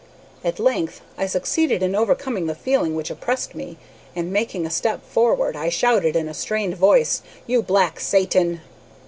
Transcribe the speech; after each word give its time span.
At 0.43 0.57
length 0.59 1.01
I 1.15 1.27
succeeded 1.27 1.83
in 1.83 1.93
overcoming 1.93 2.47
the 2.47 2.55
feeling 2.55 2.95
which 2.95 3.11
oppressed 3.11 3.53
me, 3.53 3.77
and, 4.15 4.33
making 4.33 4.65
a 4.65 4.71
step 4.71 5.05
forward, 5.05 5.55
I 5.55 5.69
shouted 5.69 6.15
in 6.15 6.27
a 6.27 6.33
strained 6.33 6.75
voice, 6.75 7.21
"'You 7.45 7.61
black 7.61 7.99
Satan!' 7.99 8.61